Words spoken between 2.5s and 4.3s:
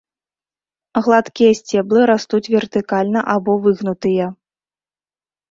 вертыкальна або выгнутыя.